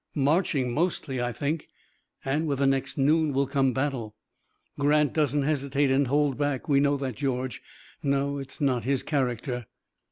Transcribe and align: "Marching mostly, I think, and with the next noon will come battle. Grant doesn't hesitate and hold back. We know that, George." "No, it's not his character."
"Marching 0.15 0.71
mostly, 0.71 1.21
I 1.21 1.31
think, 1.31 1.67
and 2.25 2.47
with 2.47 2.57
the 2.57 2.65
next 2.65 2.97
noon 2.97 3.33
will 3.33 3.45
come 3.45 3.71
battle. 3.71 4.15
Grant 4.79 5.13
doesn't 5.13 5.43
hesitate 5.43 5.91
and 5.91 6.07
hold 6.07 6.39
back. 6.39 6.67
We 6.67 6.79
know 6.79 6.97
that, 6.97 7.15
George." 7.17 7.61
"No, 8.01 8.39
it's 8.39 8.59
not 8.59 8.83
his 8.83 9.03
character." 9.03 9.67